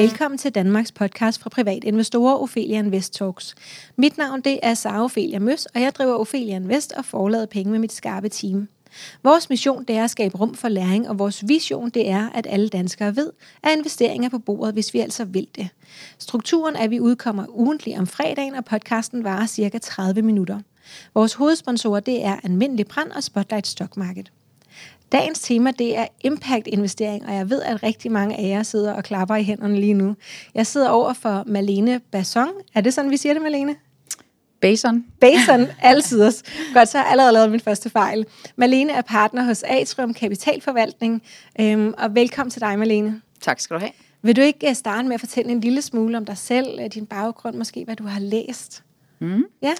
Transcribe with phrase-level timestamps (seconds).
[0.00, 3.54] Velkommen til Danmarks podcast fra privatinvestorer Ophelia Invest Talks.
[3.96, 7.72] Mit navn det er Sara Ophelia Møs, og jeg driver Ophelia Invest og forlader penge
[7.72, 8.68] med mit skarpe team.
[9.22, 12.46] Vores mission det er at skabe rum for læring, og vores vision det er, at
[12.50, 13.32] alle danskere ved,
[13.62, 15.68] at investeringer er på bordet, hvis vi altså vil det.
[16.18, 20.60] Strukturen er, at vi udkommer ugentlig om fredagen, og podcasten varer cirka 30 minutter.
[21.14, 24.32] Vores hovedsponsorer det er Almindelig Brand og Spotlight Stock Market.
[25.12, 29.04] Dagens tema det er impact-investering, og jeg ved, at rigtig mange af jer sidder og
[29.04, 30.16] klapper i hænderne lige nu.
[30.54, 32.48] Jeg sidder over for Malene Basson.
[32.74, 33.76] Er det sådan, vi siger det, Malene?
[34.60, 35.04] Bason.
[35.20, 36.32] Bason, altid.
[36.74, 38.26] Godt, så har jeg allerede lavet min første fejl.
[38.56, 41.22] Malene er partner hos Atrium Kapitalforvaltning,
[41.60, 43.20] øhm, og velkommen til dig, Malene.
[43.40, 43.92] Tak skal du have.
[44.22, 46.86] Vil du ikke øh, starte med at fortælle en lille smule om dig selv, øh,
[46.86, 48.82] din baggrund, måske hvad du har læst?
[49.18, 49.44] Mm.
[49.62, 49.74] Ja.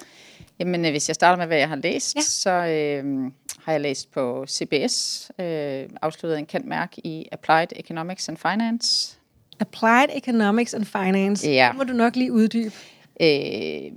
[0.59, 2.21] Jamen, øh, hvis jeg starter med, hvad jeg har læst, ja.
[2.21, 3.31] så øh,
[3.63, 9.17] har jeg læst på CBS, øh, afsluttet en kendt mærke i Applied Economics and Finance.
[9.59, 11.49] Applied Economics and Finance.
[11.49, 11.67] Ja.
[11.69, 12.75] Det må du nok lige uddybe.
[13.21, 13.91] Øh,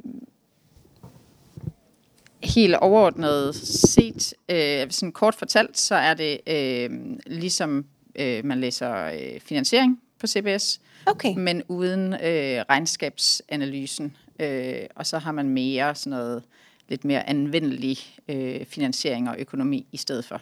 [2.44, 6.90] helt overordnet set, øh, sådan kort fortalt, så er det øh,
[7.26, 11.34] ligesom øh, man læser øh, finansiering på CBS, Okay.
[11.36, 14.16] men uden øh, regnskabsanalysen.
[14.38, 16.42] Øh, og så har man mere sådan noget
[16.88, 20.40] lidt mere anvendelig øh, finansiering og økonomi i stedet for.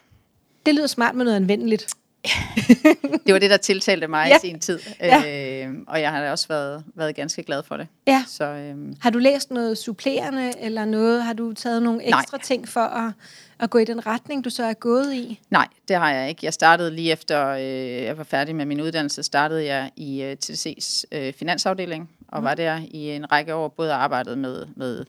[0.66, 1.86] Det lyder smart med noget anvendeligt.
[3.26, 4.36] Det var det, der tiltalte mig Ja.
[4.36, 5.64] i sin tid, Ja.
[5.66, 7.86] øh, og jeg har også været, været ganske glad for det.
[8.06, 8.24] Ja.
[8.28, 11.22] Så øh, Har du læst noget supplerende, eller noget?
[11.24, 12.20] Har du taget nogle Nej.
[12.20, 13.12] ekstra ting for at,
[13.58, 15.40] at gå i den retning, du så er gået i?
[15.50, 16.40] nej, det har jeg ikke.
[16.42, 17.62] Jeg startede lige efter, øh,
[18.04, 22.44] jeg var færdig med min uddannelse, startede jeg i øh, TDC's øh, finansafdeling, og Mhm.
[22.44, 25.04] var der i en række år, både arbejdet med, med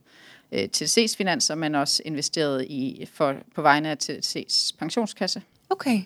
[0.54, 5.42] øh, TDC's finanser, men også investeret i, for, på vegne af TDC's pensionskasse.
[5.70, 6.02] Okay.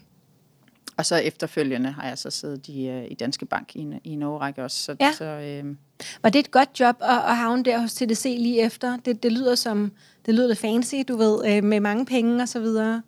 [0.98, 4.24] Og så efterfølgende har jeg så siddet i, øh, i Danske Bank i i en
[4.24, 4.84] årrække også.
[4.84, 5.12] Så, Ja.
[5.18, 5.76] så øh,
[6.22, 8.98] Var det et godt job at, at havne der hos TDC lige efter?
[9.06, 9.92] Det, det lyder som,
[10.26, 13.02] det lyder fancy, du ved, øh, med mange penge og så videre.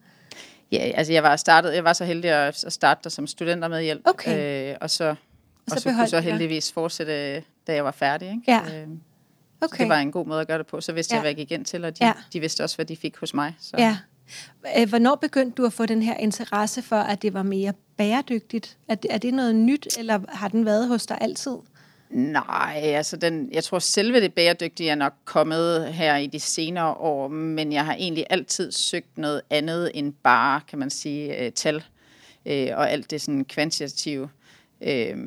[0.72, 3.68] Ja, altså jeg var startet, jeg var så heldig at at starte der som studenter
[3.68, 4.02] med hjælp.
[4.06, 4.72] Okay.
[4.72, 5.16] Øh, og så, og
[5.68, 6.32] så så, så kunne beholdt så du dig.
[6.32, 8.28] heldigvis fortsætte, da jeg var færdig.
[8.30, 8.44] Ikke?
[8.48, 8.82] Ja.
[8.82, 8.88] Øh,
[9.62, 9.84] okay.
[9.84, 10.82] Det var en god måde at gøre det på.
[10.82, 11.16] Så vidste Ja.
[11.16, 12.14] jeg, hvad jeg gik ind til, og de, Ja.
[12.34, 13.56] de vidste også, hvad de fik hos mig.
[13.60, 13.76] Så.
[13.78, 13.98] Ja.
[14.86, 18.78] Hvornår begyndte du at få den her interesse for, at det var mere bæredygtigt?
[18.88, 21.56] Er det, er det noget nyt, eller har den været hos dig altid?
[22.10, 26.94] Nej, altså den, jeg tror selve det bæredygtige er nok kommet her i de senere
[26.94, 31.52] år, men jeg har egentlig altid søgt noget andet end bare, kan man sige, øh,
[31.52, 31.84] tal
[32.46, 34.30] øh, og alt det sådan kvantitative.
[34.82, 35.18] Øh,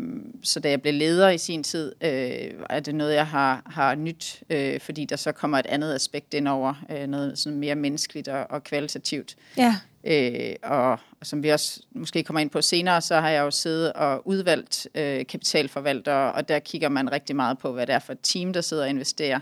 [0.43, 3.95] så da jeg blev leder i sin tid, øh, er det noget, jeg har, har
[3.95, 7.75] nyt, øh, fordi der så kommer et andet aspekt ind over, øh, noget sådan mere
[7.75, 9.37] menneskeligt og, og kvalitativt.
[9.57, 9.77] Ja.
[10.05, 13.51] Øh, og, og som vi også måske kommer ind på senere, så har jeg jo
[13.51, 17.99] siddet og udvalgt øh, kapitalforvaltere, og der kigger man rigtig meget på, hvad det er
[17.99, 19.41] for et team, der sidder og investerer.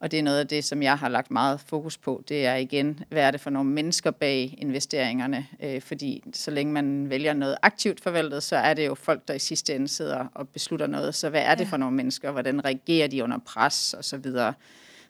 [0.00, 2.22] Og det er noget af det, som jeg har lagt meget fokus på.
[2.28, 5.46] Det er igen, hvad er det for nogle mennesker bag investeringerne?
[5.62, 9.34] Øh, fordi så længe man vælger noget aktivt forvaltet, så er det jo folk, der
[9.34, 11.14] i sidste ende sidder og beslutter noget.
[11.14, 12.30] Så hvad er det for nogle mennesker?
[12.30, 13.94] Hvordan reagerer de under pres?
[13.94, 14.54] Og så videre.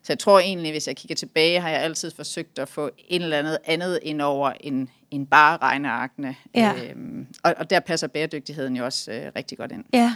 [0.03, 3.21] Så jeg tror egentlig, hvis jeg kigger tilbage, har jeg altid forsøgt at få en
[3.21, 6.35] eller andet andet ind over end, end bare regnearkene.
[6.55, 6.73] Ja.
[6.89, 9.83] Øhm, og, og der passer bæredygtigheden jo også øh, rigtig godt ind.
[9.93, 10.15] Ja.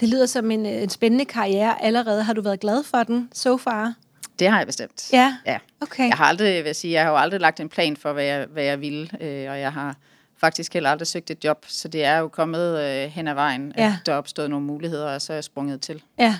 [0.00, 2.22] Det lyder som en, øh, en spændende karriere allerede.
[2.22, 3.94] Har du været glad for den so far?
[4.38, 5.08] Det har jeg bestemt.
[5.12, 5.36] Ja.
[5.46, 5.58] ja.
[5.80, 6.08] Okay.
[6.08, 8.24] Jeg har aldrig, vil jeg sige, jeg har jo aldrig lagt en plan for, hvad
[8.24, 9.96] jeg, hvad jeg ville, øh, og jeg har
[10.40, 13.72] faktisk heller aldrig søgt et job, så det er jo kommet øh, hen ad vejen,
[13.76, 13.84] Ja.
[14.00, 16.02] at der er opstået nogle muligheder, og så er jeg sprunget til.
[16.18, 16.38] Ja.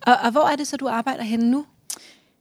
[0.00, 1.66] Og, og hvor er det så, du arbejder henne nu?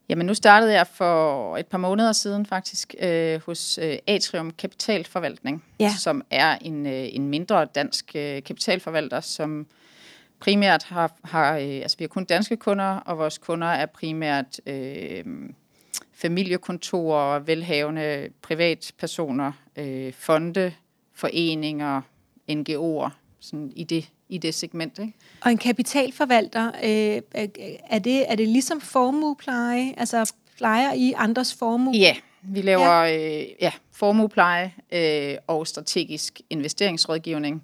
[0.10, 5.64] Jamen nu startede jeg for et par måneder siden faktisk øh, hos øh, Atrium Kapitalforvaltning,
[5.80, 5.94] Ja.
[6.00, 9.68] som er en, øh, en mindre dansk øh, kapitalforvalter, som
[10.42, 14.60] primært har, har øh, altså vi har kun danske kunder, og vores kunder er primært
[14.66, 15.24] øh,
[16.14, 20.74] familiekontorer, velhavende privatpersoner, øh, fonde,
[21.16, 22.02] foreninger,
[22.52, 23.10] NGO'er,
[23.40, 25.00] sådan i det, i det segment.
[25.00, 25.14] Ikke?
[25.42, 29.94] Og en kapitalforvalter, øh, er- er, det, er det ligesom formuepleje?
[29.98, 31.94] Altså plejer I andres formue?
[31.98, 33.42] Ja, vi laver ja.
[33.42, 37.56] Øh, ja, formuepleje øh, og strategisk investeringsrådgivning.
[37.56, 37.62] Øh,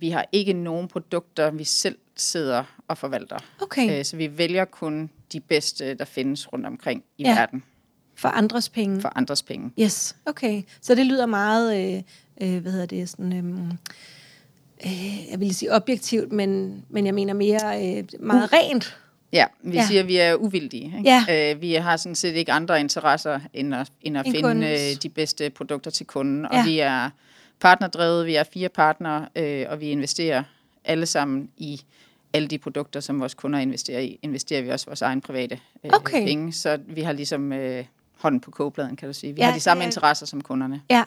[0.00, 3.36] vi har ikke nogen produkter, vi selv sidder og forvalter.
[3.62, 7.28] Okay, Øh, så vi vælger kun de bedste, der findes rundt omkring i Ja.
[7.28, 7.34] ja.
[7.38, 7.62] verden
[8.14, 9.00] for andres penge.
[9.00, 9.70] for andres penge.
[9.80, 10.62] Yes, okay.
[10.80, 12.02] Så det lyder meget, øh,
[12.54, 13.70] øh, hvad hedder det, sådan, øh,
[14.86, 18.96] øh, jeg vil sige objektivt, men, men jeg mener mere øh, meget rent.
[19.32, 19.80] Ja, vi Ja.
[19.80, 19.86] ja.
[19.86, 20.84] siger, at vi er uvildige.
[20.98, 21.10] Ikke?
[21.28, 21.52] Ja.
[21.54, 24.96] Øh, vi har sådan set ikke andre interesser, end at, end at End finde øh,
[25.02, 26.46] de bedste produkter til kunden.
[26.52, 26.60] Ja.
[26.60, 27.10] Og vi er
[27.60, 30.42] partnerdrevet, vi er fire partnere, øh, og vi investerer
[30.84, 31.80] alle sammen i
[32.32, 35.90] alle de produkter, som vores kunder investerer i, investerer vi også vores egen private øh,
[35.94, 36.26] Okay.
[36.26, 36.52] penge.
[36.52, 37.84] Så vi har ligesom øh,
[38.18, 39.32] hånden på kogepladen, kan du sige.
[39.32, 39.88] Vi Ja, har de samme ja.
[39.88, 40.82] interesser som kunderne.
[40.90, 41.04] Ja,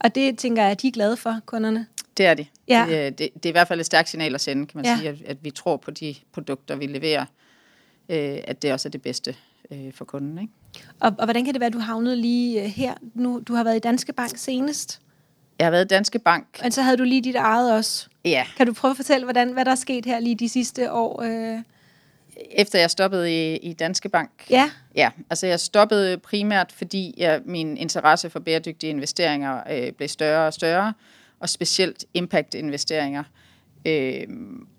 [0.00, 1.86] og det tænker jeg, at de er glade for, kunderne.
[2.16, 2.46] Det er de.
[2.68, 2.84] Ja.
[2.88, 4.84] Det, er- det, det er i hvert fald et stærkt signal at sende, kan man
[4.84, 4.96] Ja.
[4.96, 7.24] sige, at, at vi tror på de produkter, vi leverer,
[8.08, 9.36] øh, at det også er det bedste
[9.70, 10.38] øh, for kunden.
[10.38, 10.52] Ikke?
[11.00, 12.94] Og, og hvordan kan det være, at du havnede lige øh, her?
[13.14, 15.00] Nu, du har været i Danske Bank senest,
[15.58, 16.60] Jeg har været i Danske Bank.
[16.64, 18.08] og så havde du lige dit eget også.
[18.24, 20.92] Ja, Kan du prøve at fortælle, hvordan, hvad der er sket her lige de sidste
[20.92, 21.22] år?
[21.22, 21.58] Øh?
[22.50, 24.30] efter jeg stoppede i, i Danske Bank.
[24.50, 30.08] Ja, Ja, altså jeg stoppede primært, fordi jeg, min interesse for bæredygtige investeringer øh, blev
[30.08, 30.92] større og større,
[31.40, 33.24] og specielt impact-investeringer.
[33.86, 34.26] Øh,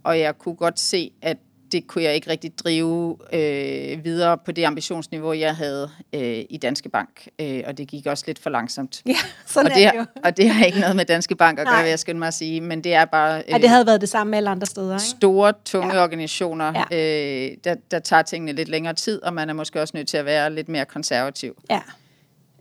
[0.03, 1.37] og jeg kunne godt se, at
[1.71, 6.59] det kunne jeg ikke rigtig drive øh, videre på det ambitionsniveau, jeg havde øh, i
[6.61, 7.27] Danske Bank.
[7.39, 9.01] Øh, og det gik også lidt for langsomt.
[9.05, 9.15] ja
[9.45, 10.05] sådan og, det, er det jo.
[10.23, 11.83] og det har ikke noget med Danske Bank at gøre, Nej.
[11.83, 13.43] vil jeg skynde mig at sige, men det er bare...
[13.49, 15.03] Ja, det havde været det samme med alle andre steder, ikke?
[15.03, 16.03] store, tunge ja.
[16.03, 16.97] organisationer, ja.
[16.97, 20.17] øh, der, der tager tingene lidt længere tid, og man er måske også nødt til
[20.17, 21.55] at være lidt mere konservativ.
[21.69, 21.79] Ja,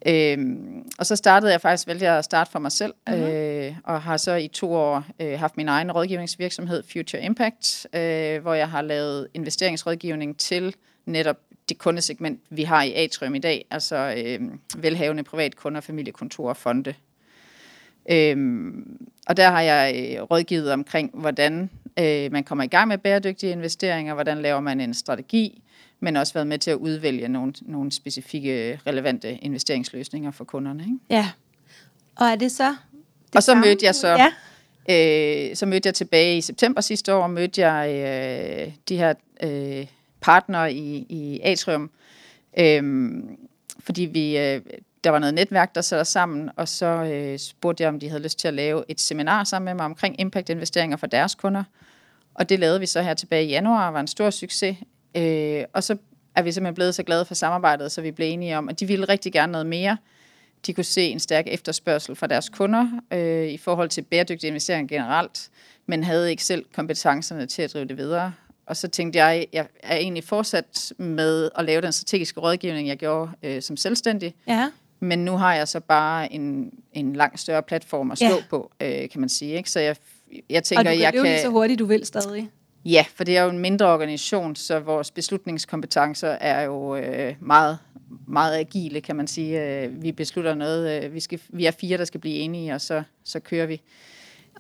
[0.09, 3.23] Øhm, og så startede jeg faktisk, valgte jeg at starte for mig selv, mm-hmm.
[3.23, 8.43] øh, og har så i to år øh, haft min egen rådgivningsvirksomhed, Future Impact, øh,
[8.43, 10.75] hvor jeg har lavet investeringsrådgivning til
[11.07, 11.37] netop
[11.69, 14.41] det kundesegment, vi har i Atrium i dag, altså øh,
[14.83, 16.95] velhavende privatkunder, familiekontorer og fonde.
[18.11, 22.99] Øhm, og der har jeg øh, rådgivet omkring, hvordan øh, man kommer i gang med
[22.99, 25.63] bæredygtige investeringer, hvordan laver man en strategi,
[26.01, 30.83] men også været med til at udvælge nogle, nogle specifikke relevante investeringsløsninger for kunderne.
[30.83, 30.97] Ikke?
[31.11, 31.31] ja.
[32.17, 32.69] Og er det så
[33.27, 34.33] det Og så mødte jeg så- Ja,
[34.91, 37.89] Øh, så mødte jeg tilbage i september sidste år, mødte jeg
[38.69, 39.87] øh, de her øh,
[40.21, 41.91] partnere i, i Atrium,
[42.59, 43.13] øh,
[43.81, 44.61] fordi vi, øh,
[45.05, 48.09] der var noget netværk, der satte os sammen, og så øh, spurgte jeg, om de
[48.09, 51.65] havde lyst til at lave et seminar sammen med mig omkring impact-investeringer for deres kunder.
[52.35, 54.77] Og det lavede vi så her tilbage i januar, var en stor succes.
[55.17, 55.97] Øh, og så
[56.35, 58.87] er vi simpelthen blevet så glade for samarbejdet, så vi blev enige om, at de
[58.87, 59.97] ville rigtig gerne noget mere.
[60.67, 64.89] De kunne se en stærk efterspørgsel fra deres kunder øh, i forhold til bæredygtige investeringer
[64.97, 65.49] generelt,
[65.87, 68.33] men havde ikke selv kompetencerne til at drive det videre.
[68.67, 72.97] Og så tænkte jeg, jeg er egentlig fortsat med at lave den strategiske rådgivning, jeg
[72.97, 74.71] gjorde øh, som selvstændig, ja.
[75.01, 78.37] men nu har jeg så bare en, en langt større platform at stå Ja.
[78.51, 79.57] på, øh, kan man sige.
[79.57, 79.71] Ikke?
[79.71, 79.97] Så jeg,
[80.51, 81.33] jeg Og tænker, du kan jeg løbe kan...
[81.33, 82.51] lige så hurtigt, du vil stadig.
[82.91, 87.79] Ja, for det er jo en mindre organisation, så vores beslutningskompetencer er jo øh, meget,
[88.27, 89.83] meget agile, kan man sige.
[89.83, 92.81] Øh, vi beslutter noget, øh, vi, skal, vi er fire, der skal blive enige, og
[92.81, 93.81] så, så kører vi.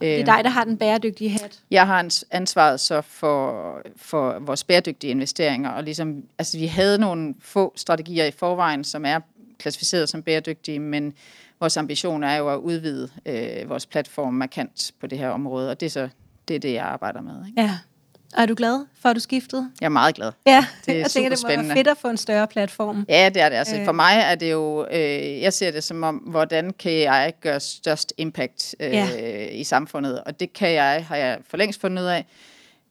[0.01, 1.61] Det er Øh, dig, der har den bæredygtige hat.
[1.71, 6.99] Jeg har ans- ansvaret så for, for vores bæredygtige investeringer, og ligesom, altså vi havde
[6.99, 9.21] nogle få strategier i forvejen, som er
[9.59, 11.15] klassificeret som bæredygtige, men
[11.61, 15.81] vores ambition er jo at udvide øh, vores platform markant på det her område, og
[15.81, 16.09] det er så
[16.49, 17.47] det, er det jeg arbejder med.
[17.47, 17.61] Ikke?
[17.61, 17.79] Ja.
[18.37, 19.71] Og er du glad for, at du skiftede?
[19.81, 20.33] Jeg er meget glad.
[20.47, 23.05] Ja, Det er jeg tænker, det må være fedt at få en større platform.
[23.09, 23.57] Ja, det er det.
[23.57, 23.85] Altså, Øh.
[23.85, 27.61] for mig er det jo, øh, jeg ser det som om, hvordan kan jeg gøre
[27.61, 29.09] størst impact øh, Ja.
[29.49, 32.27] i samfundet, og det kan jeg, har jeg for længst fundet ud af,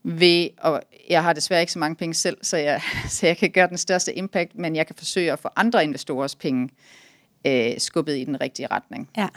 [0.04, 3.50] ved, og jeg har desværre ikke så mange penge selv, så jeg, så jeg kan
[3.50, 6.68] gøre den største impact, men jeg kan forsøge at få andre investorers penge
[7.46, 9.10] øh, skubbet i den rigtige retning.
[9.16, 9.28] Ja.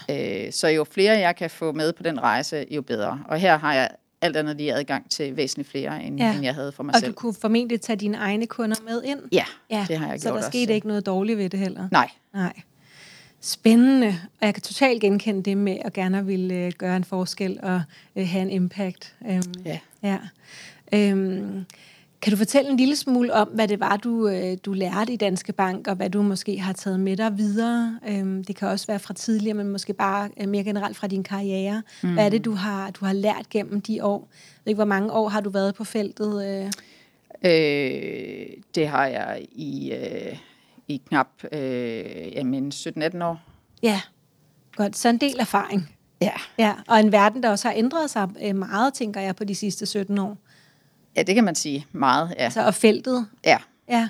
[0.45, 3.19] Øh, så jo flere jeg kan få med på den rejse, jo bedre.
[3.27, 3.89] Og her har jeg
[4.21, 6.33] alt andet lige adgang til væsentligt flere, end, Ja.
[6.35, 7.11] end jeg havde for mig Og selv.
[7.11, 9.19] du kunne formentlig tage dine egne kunder med ind.
[9.31, 10.49] Ja, Ja, det har jeg så gjort der også.
[10.49, 11.87] skete ikke noget dårligt ved det heller.
[11.91, 12.53] Nej, Nej.
[13.41, 14.07] Spændende.
[14.41, 17.81] Og jeg kan totalt genkende det med at gerne ville øh, gøre en forskel og
[18.15, 19.15] øh, have en impact.
[19.29, 19.79] Øhm, Ja.
[20.03, 20.17] ja.
[20.93, 21.65] Øhm,
[22.21, 25.15] kan du fortælle en lille smule om, hvad det var, du, øh, du lærte i
[25.15, 27.99] Danske Bank, og hvad du måske har taget med dig videre?
[28.07, 31.23] Øhm, det kan også være fra tidligere, men måske bare øh, mere generelt fra din
[31.23, 31.83] karriere.
[32.03, 32.13] Mm.
[32.13, 34.29] Hvad er det, du har, du har lært gennem de år?
[34.31, 36.45] Jeg ved ikke, hvor mange år har du været på feltet?
[36.47, 36.65] Øh?
[37.51, 40.37] Øh, det har jeg i, øh,
[40.87, 43.41] i knap øh, jamen 17-18 år.
[43.83, 44.01] Ja,
[44.75, 44.97] godt.
[44.97, 45.95] Så en del erfaring.
[46.21, 46.31] Ja.
[46.57, 49.85] Ja, og en verden, der også har ændret sig meget, tænker jeg, på de sidste
[49.85, 50.37] 17 år.
[51.15, 52.29] Ja, det kan man sige meget.
[52.29, 52.43] Ja.
[52.43, 53.27] Altså, og feltet.
[53.45, 53.57] ja.
[53.89, 54.09] Ja,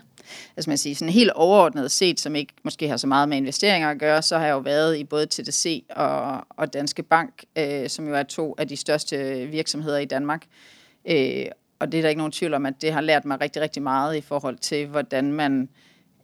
[0.58, 3.90] Altså man siger, sådan helt overordnet set, som ikke måske har så meget med investeringer
[3.90, 7.90] at gøre, så har jeg jo været i både TDC og, og Danske Bank, øh,
[7.90, 10.46] som jo er to af de største virksomheder i Danmark.
[11.10, 11.46] Øh,
[11.80, 13.84] og det er der ikke nogen tvivl om, at det har lært mig rigtig, rigtig
[13.84, 15.70] meget i forhold til, hvordan man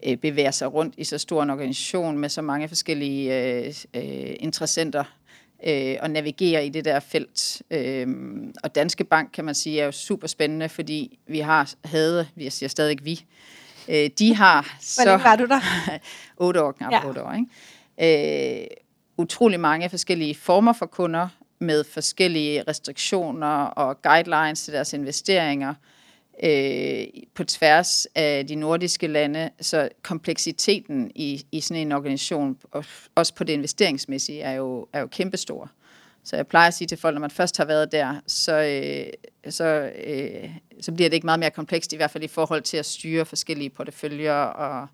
[0.07, 4.35] øh, bevæger sig rundt i så stor en organisation med så mange forskellige øh, øh,
[4.39, 5.03] interessenter
[5.65, 7.61] øh, og navigere i det der felt.
[7.71, 8.07] Øh,
[8.63, 12.49] og Danske Bank, kan man sige, er jo super spændende, fordi vi har havde, vi
[12.49, 13.25] siger stadig vi,
[13.87, 15.59] øh, de har hvor så længe var du der?
[16.45, 17.07] otte år, knap ja.
[17.07, 18.61] otte år, ikke?
[18.61, 18.67] Øh,
[19.17, 21.27] utrolig mange forskellige former for kunder,
[21.59, 25.73] med forskellige restriktioner og guidelines til deres investeringer
[26.43, 32.57] øh, på tværs af de nordiske lande, så kompleksiteten i, i sådan en organisation,
[33.15, 35.71] også på det investeringsmæssige, er jo, er jo kæmpestor.
[36.23, 39.51] Så jeg plejer at sige til folk, når man først har været der, så, øh,
[39.51, 40.49] så, øh,
[40.81, 43.25] så bliver det ikke meget mere komplekst, i hvert fald i forhold til at styre
[43.25, 44.87] forskellige porteføljer og,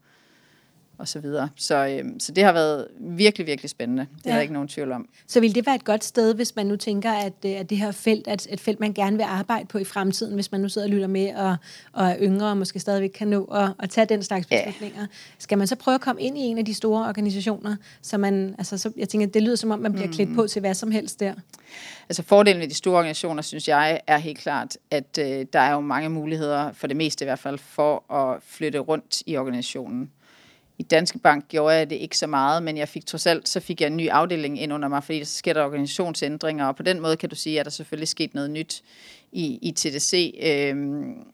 [1.01, 1.49] og så videre.
[1.55, 4.07] Så, øh, så det har været virkelig, virkelig spændende.
[4.17, 4.29] Det ja.
[4.29, 5.09] er der ikke nogen tvivl om.
[5.27, 7.77] Så vil det være et godt sted, hvis man nu tænker, at, øh, at det
[7.77, 10.69] her felt er et felt, man gerne vil arbejde på i fremtiden, hvis man nu
[10.69, 11.55] sidder og lytter med og,
[11.93, 15.01] og er yngre og måske stadigvæk kan nå at, at tage den slags beslutninger.
[15.01, 15.07] Ja.
[15.39, 18.55] Skal man så prøve at komme ind i en af de store organisationer, så man,
[18.57, 20.13] altså, så, jeg tænker, det lyder som om, man bliver mm.
[20.13, 21.33] klædt på til hvad som helst der.
[22.09, 25.73] Altså fordelen ved de store organisationer, synes jeg, er helt klart, at øh, der er
[25.73, 30.11] jo mange muligheder, for det meste i hvert fald, for at flytte rundt i organisationen.
[30.81, 33.59] I Danske Bank gjorde jeg det ikke så meget, men jeg fik trods alt, så
[33.59, 36.83] fik jeg en ny afdeling ind under mig, fordi der sker der organisationsændringer, og på
[36.83, 38.83] den måde kan du sige, at der selvfølgelig sket noget nyt
[39.31, 40.39] i, i TDC.
[40.43, 41.25] Øhm,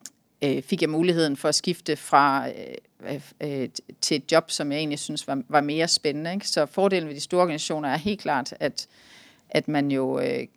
[0.41, 3.69] øh, fik jeg muligheden for at skifte fra øh, øh, øh,
[4.01, 6.33] til et job, som jeg egentlig synes var, var mere spændende.
[6.33, 6.47] Ikke?
[6.47, 8.87] Så fordelen ved de store organisationer er helt klart, at,
[9.49, 10.47] at man jo øh,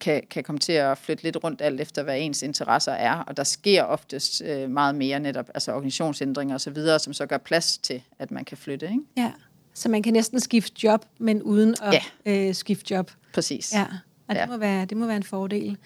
[0.00, 3.14] kan, kan komme til at flytte lidt rundt alt efter, hvad ens interesser er.
[3.14, 7.26] Og der sker oftest øh, meget mere netop, altså organisationsændringer og så videre, som så
[7.26, 8.86] gør plads til, at man kan flytte.
[8.86, 9.00] Ikke?
[9.16, 9.32] Ja,
[9.74, 12.48] så man kan næsten skifte job, men uden at ja.
[12.48, 13.10] øh, skifte job.
[13.34, 13.72] Præcis.
[13.74, 13.86] Ja,
[14.28, 14.46] og det, ja.
[14.46, 15.76] Må være, det må være en fordel.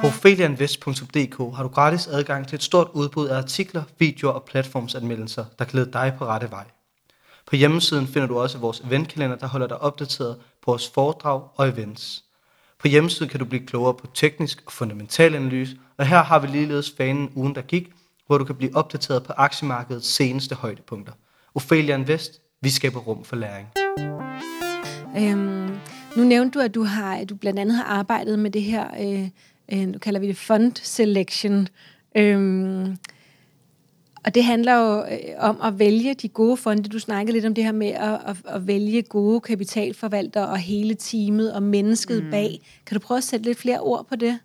[0.00, 5.44] På ophelianvest.dk har du gratis adgang til et stort udbud af artikler, videoer og platformsanmeldelser,
[5.58, 6.79] der lede dig på rette vej.
[7.50, 11.68] På hjemmesiden finder du også vores eventkalender, der holder dig opdateret på vores foredrag og
[11.68, 12.24] events.
[12.78, 16.46] På hjemmesiden kan du blive klogere på teknisk og fundamental analyse, og her har vi
[16.46, 17.90] ligeledes fanen ugen, der gik,
[18.26, 21.12] hvor du kan blive opdateret på aktiemarkedets seneste højdepunkter.
[21.54, 23.68] Ophelia Invest, vi skaber rum for læring.
[25.18, 25.78] Øhm,
[26.16, 28.86] nu nævnte du, at du, har, at du blandt andet har arbejdet med det her,
[29.00, 29.28] øh,
[29.72, 31.68] øh, nu kalder vi det fund selection.
[32.16, 32.96] Øhm,
[34.24, 36.88] og det handler jo øh, om at vælge de gode fonde.
[36.88, 40.94] Du snakkede lidt om det her med at, at, at vælge gode kapitalforvaltere og hele
[40.94, 42.30] teamet og mennesket mm.
[42.30, 42.60] bag.
[42.86, 44.38] Kan du prøve at sætte lidt flere ord på det?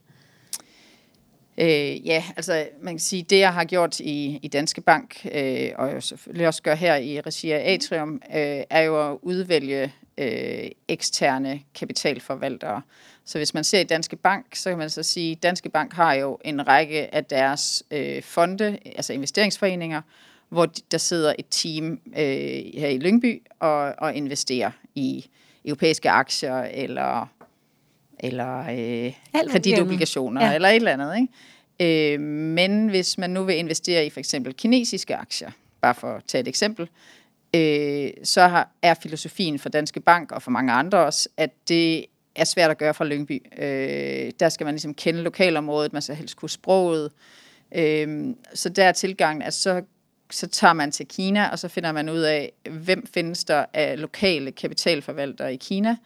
[1.58, 5.70] Øh, ja, altså man kan sige, det jeg har gjort i, i Danske Bank, øh,
[5.76, 9.94] og jeg selvfølgelig også gør her i regi af Atrium, øh, er jo at udvælge
[10.18, 12.82] øh, eksterne kapitalforvaltere.
[13.26, 15.94] Så hvis man ser i Danske Bank, så kan man så sige, at Danske Bank
[15.94, 20.02] har jo en række af deres øh, fonde, altså investeringsforeninger,
[20.50, 25.26] hvor der sidder et team øh, her i Lyngby og, og investerer i
[25.66, 27.28] europæiske aktier eller
[28.20, 29.14] eller øh,
[29.52, 30.56] kreditobligationer ja.
[30.56, 31.18] eller et eller andet.
[31.18, 32.14] Ikke?
[32.14, 35.52] Øh, men hvis man nu vil investere i for eksempel kinesiske aktier,
[35.82, 36.90] bare for at tage et eksempel,
[37.56, 42.06] øh, så har, er filosofien for Danske Bank og for mange andre også, at det
[42.36, 43.42] er svært at gøre fra Lyngby.
[43.58, 47.12] Øh, der skal man ligesom kende lokalområdet, man skal helst kunne sproget.
[47.76, 49.82] Øh, så der er tilgangen, at så,
[50.32, 54.02] så tager man til Kina, og så finder man ud af, hvem findes der af
[54.02, 55.98] lokale kapitalforvaltere i Kina,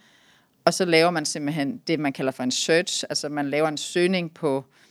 [0.65, 3.77] og så laver man simpelthen det, man kalder for en search, altså man laver en
[3.77, 4.88] søgning på, øh,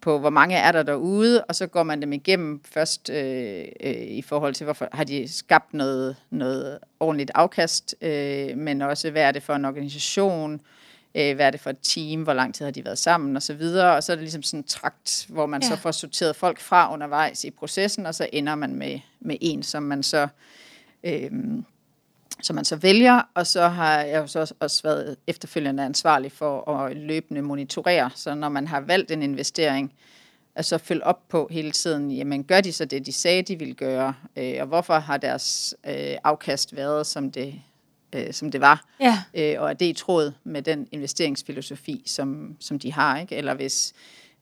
[0.00, 3.92] på hvor mange er der derude, og så går man dem igennem først øh, øh,
[3.92, 9.22] i forhold til, hvorfor har de skabt noget, noget ordentligt afkast, øh, men også, hvad
[9.22, 10.60] er det for en organisation,
[11.14, 13.42] øh, hvad er det for et team, hvor lang tid har de været sammen, og
[13.42, 15.68] så videre, og så er det ligesom sådan en trakt, hvor man ja.
[15.68, 19.62] så får sorteret folk fra undervejs i processen, og så ender man med, med en,
[19.62, 20.28] som man så...
[21.04, 21.30] Øh,
[22.42, 26.70] som man så vælger, og så har jeg jo så også været efterfølgende ansvarlig for
[26.70, 29.92] at løbende monitorere, så når man har valgt en investering,
[30.54, 33.58] at så følge op på hele tiden, jamen gør de så det, de sagde, de
[33.58, 37.54] ville gøre, øh, og hvorfor har deres øh, afkast været, som det,
[38.12, 39.22] øh, som det var, ja.
[39.34, 43.36] øh, og er det i tråd med den investeringsfilosofi, som, som de har, ikke?
[43.36, 43.94] eller hvis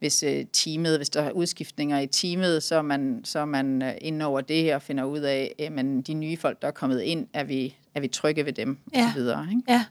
[0.02, 3.82] hvis øh, teamet, hvis der er udskiftninger i teamet, så er man, så er man
[3.82, 5.72] øh, inde over det og finder ud af, at
[6.06, 9.04] de nye folk, der er kommet ind, er vi, er vi trygge ved dem, ja.
[9.04, 9.46] og så videre.
[9.50, 9.62] Ikke?
[9.68, 9.84] Ja.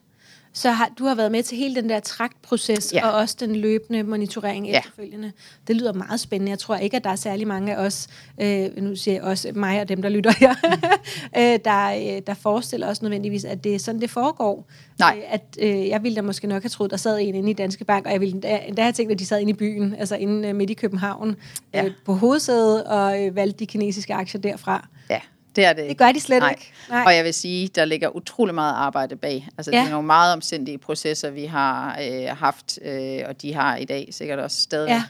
[0.54, 3.08] Så har, du har været med til hele den der traktproces, ja.
[3.08, 4.78] og også den løbende monitorering ja.
[4.78, 5.32] efterfølgende.
[5.68, 6.50] Det lyder meget spændende.
[6.50, 8.08] Jeg tror ikke, at der er særlig mange af os,
[8.42, 10.56] øh, nu siger jeg også mig og dem, der lytter her,
[11.38, 14.70] øh, der, øh, der forestiller os nødvendigvis, at det er sådan, det foregår.
[15.00, 15.18] Nej.
[15.18, 17.54] Øh, at, øh, jeg ville da måske nok have troet, der sad en inde i
[17.54, 19.96] Danske Bank, og jeg ville endda, endda have tænkt, at de sad inde i byen,
[19.96, 21.36] altså inde øh, midt i København,
[21.74, 21.86] ja.
[21.86, 24.88] øh, på hovedsædet, og øh, valgte de kinesiske aktier derfra.
[25.10, 25.20] Ja.
[25.56, 26.50] Det er det Det gør de slet Nej.
[26.50, 26.72] ikke.
[26.90, 27.04] Nej.
[27.06, 29.48] Og jeg vil sige, der ligger utrolig meget arbejde bag.
[29.58, 29.80] Altså, ja.
[29.80, 33.86] det er nogle meget omstændige processer, vi har øh, haft, øh, og de har i
[33.86, 35.04] dag sikkert også stadig.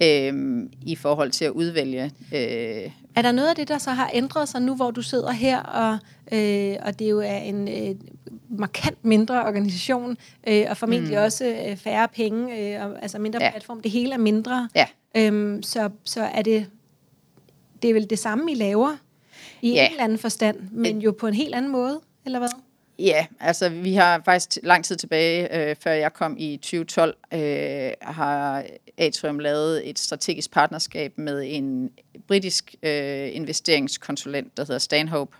[0.00, 0.30] Ja.
[0.30, 2.04] øh, i forhold til at udvælge.
[2.34, 5.30] Øh, er der noget af det, der så har ændret sig nu, hvor du sidder
[5.30, 5.98] her, og,
[6.32, 7.94] øh, og det jo er en øh,
[8.48, 10.16] markant mindre organisation,
[10.48, 11.22] øh, og formentlig mm.
[11.24, 13.50] også øh, færre penge, øh, og, altså mindre ja.
[13.50, 14.68] platform, det hele er mindre.
[14.74, 14.86] Ja.
[15.16, 16.66] Øhm, så, så er det,
[17.82, 18.96] det er vel det samme, I laver
[19.62, 19.86] i ja.
[19.86, 22.48] en eller anden forstand, men jo på en helt anden måde, eller hvad?
[22.98, 27.90] Ja, altså vi har faktisk lang tid tilbage, øh, før jeg kom i 2012, øh,
[28.00, 28.64] har
[28.98, 31.90] Atrium lavet et strategisk partnerskab med en
[32.26, 35.36] britisk øh, investeringskonsulent, der hedder Stanhope.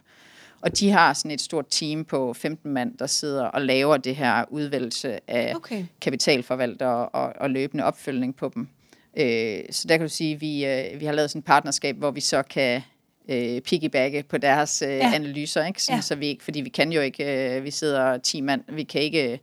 [0.60, 4.16] Og de har sådan et stort team på 15 mand, der sidder og laver det
[4.16, 5.84] her udvælgelse af okay.
[6.00, 8.68] kapitalforvaltere og, og løbende opfølgning på dem.
[9.16, 11.96] Øh, så der kan du sige, at vi, øh, vi har lavet sådan et partnerskab,
[11.96, 12.82] hvor vi så kan
[13.28, 15.12] øh, piggybacke på deres øh, ja.
[15.14, 15.82] analyser, ikke?
[15.82, 16.02] Sådan, ja.
[16.02, 19.00] så vi ikke, fordi vi kan jo ikke, øh, vi sidder 10 mand, vi kan
[19.00, 19.40] ikke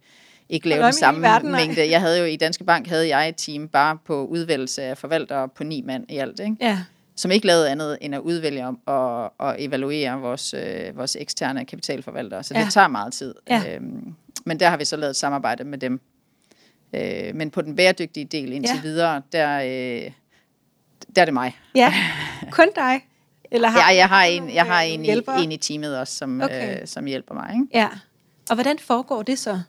[0.49, 1.89] ikke lave den samme verden, mængde.
[1.89, 5.49] Jeg havde jo i Danske Bank havde jeg et team bare på udvælgelse af forvaltere
[5.49, 6.55] på ni mand i alt, ikke?
[6.61, 6.79] Ja.
[7.15, 12.43] som ikke lavede andet end at udvælge og, og evaluere vores, øh, vores eksterne kapitalforvaltere.
[12.43, 12.63] Så ja.
[12.63, 13.35] det tager meget tid.
[13.49, 13.75] Ja.
[13.75, 14.15] Øhm,
[14.45, 16.01] men der har vi så lavet et samarbejde med dem.
[16.93, 18.81] Øh, men på den bæredygtige del indtil ja.
[18.81, 20.11] videre, der, øh,
[21.15, 21.57] der er det mig.
[21.75, 21.93] Ja,
[22.51, 23.01] kun dig.
[23.55, 26.41] Eller har ja, jeg har en, jeg har en, i, en i teamet også, som,
[26.41, 26.81] okay.
[26.81, 27.53] øh, som hjælper mig.
[27.53, 27.67] Ikke?
[27.73, 27.89] Ja,
[28.49, 29.61] og hvordan foregår det så?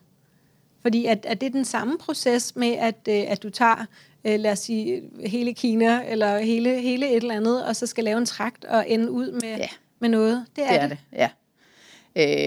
[0.82, 3.86] Fordi at, at det er den samme proces med, at, øh, at du tager,
[4.24, 8.04] øh, lad os sige, hele Kina, eller hele, hele et eller andet, og så skal
[8.04, 9.68] lave en trakt og ende ud med, ja.
[9.98, 10.46] med noget.
[10.56, 10.80] Det er det.
[10.80, 10.98] Er det.
[11.10, 11.30] det, ja.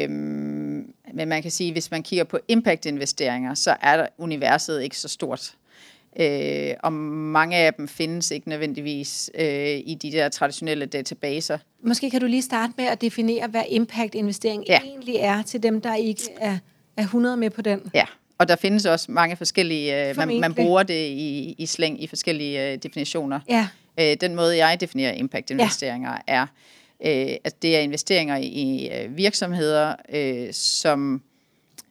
[0.03, 4.97] Øhm, men man kan sige, hvis man kigger på impact-investeringer, så er der universet ikke
[4.97, 5.55] så stort.
[6.19, 9.47] Øh, og mange af dem findes ikke nødvendigvis øh,
[9.85, 11.57] i de der traditionelle databaser.
[11.83, 14.79] Måske kan du lige starte med at definere, hvad impact-investering ja.
[14.83, 16.57] egentlig er til dem, der ikke er,
[16.97, 17.81] er 100 med på den.
[17.93, 18.05] Ja,
[18.37, 22.07] og der findes også mange forskellige, øh, man, man bruger det i, i slæng i
[22.07, 23.39] forskellige øh, definitioner.
[23.49, 23.67] Ja.
[23.99, 26.33] Øh, den måde, jeg definerer impact-investeringer ja.
[26.33, 26.45] er,
[27.05, 31.21] øh, at det er investeringer i øh, virksomheder, øh, som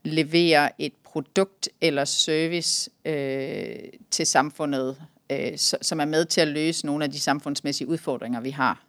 [0.04, 3.76] leverer et produkt eller service øh,
[4.10, 4.96] til samfundet,
[5.32, 8.84] øh, som er med til at løse nogle af de samfundsmæssige udfordringer, vi har.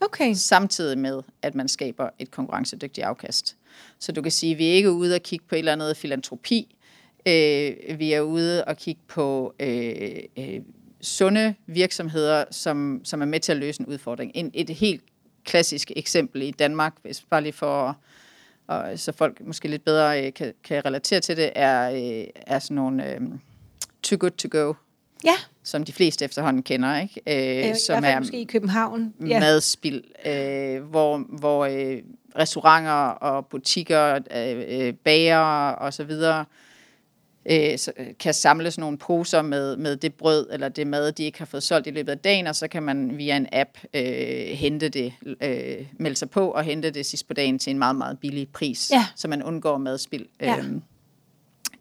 [0.00, 0.34] Okay.
[0.34, 3.56] Samtidig med, at man skaber et konkurrencedygtigt afkast.
[3.98, 5.96] Så du kan sige, at vi er ikke ude og kigge på et eller andet
[5.96, 6.76] filantropi.
[7.26, 10.60] Øh, vi er ude og kigge på øh, øh,
[11.00, 14.32] sunde virksomheder, som, som er med til at løse en udfordring.
[14.34, 15.02] En, et helt
[15.44, 17.98] klassisk eksempel i Danmark, hvis bare lige for
[18.70, 22.58] og så folk måske lidt bedre øh, kan, kan relatere til det, er, øh, er
[22.58, 23.20] sådan nogle øh,
[24.02, 24.74] too good to go.
[25.24, 25.34] Ja.
[25.62, 27.68] Som de fleste efterhånden kender, ikke?
[27.68, 29.14] Øh, som er måske i København.
[29.26, 29.40] Ja.
[29.40, 32.02] Madspild, øh, hvor, hvor øh,
[32.38, 36.46] restauranter og butikker, øh, øh bager og så videre øh,
[38.18, 41.46] kan samle sådan nogle poser med, med det brød eller det mad, de ikke har
[41.46, 44.02] fået solgt i løbet af dagen, og så kan man via en app øh,
[44.46, 47.96] hente det, øh, melde sig på og hente det sidst på dagen til en meget,
[47.96, 49.06] meget billig pris, ja.
[49.16, 50.26] så man undgår madspild.
[50.40, 50.58] Ja.
[50.58, 50.82] Øhm,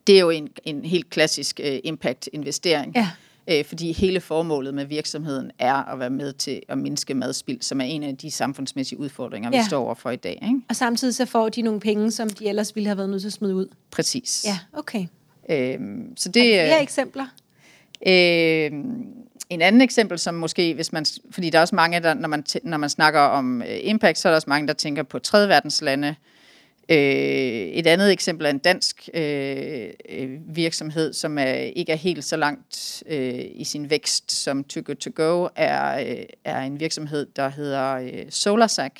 [0.08, 2.96] det er jo en, en helt klassisk øh, impact-investering.
[2.96, 3.10] Ja.
[3.48, 7.82] Øh, fordi hele formålet med virksomheden er at være med til at mindske madspild, som
[7.82, 9.58] er en af de samfundsmæssige udfordringer, ja.
[9.58, 10.40] vi står overfor i dag.
[10.42, 10.62] Ikke?
[10.70, 13.30] Og samtidig så får de nogle penge, som de ellers ville have været nødt til
[13.30, 13.68] at smide ud.
[13.92, 14.46] Præcis.
[14.48, 15.06] Ja, okay.
[15.50, 17.26] Øhm, så det, er flere eksempler?
[18.08, 22.28] Øhm, en anden eksempel, som måske, hvis man, fordi der er også mange, der, når
[22.28, 25.20] man, når man snakker om øh, impact, så er der også mange, der tænker på
[25.20, 26.16] tredje verdens lande.
[26.90, 32.24] Øh, et andet eksempel er en dansk øh, øh, virksomhed, som er, ikke er helt
[32.24, 36.80] så langt øh, i sin vækst som Too Good To Go, er, øh, er en
[36.80, 38.92] virksomhed, der hedder øh, SolarSac.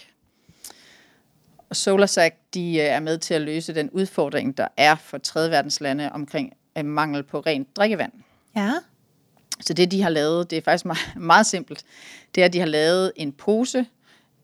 [1.70, 5.52] Og SolarSac de øh, er med til at løse den udfordring, der er for tredje
[5.52, 8.12] verdens lande omkring øh, mangel på rent drikkevand.
[8.56, 8.74] Ja.
[9.62, 11.86] Så det, de har lavet, det er faktisk meget, meget simpelt.
[12.36, 13.86] Det er, at de har lavet en pose,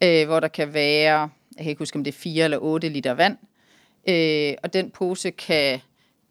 [0.04, 1.20] øh, hvor der kan være,
[1.58, 3.38] jeg kan ikke huske, om det er 4 eller 8 liter vand.
[4.10, 5.80] Øh, og den pose kan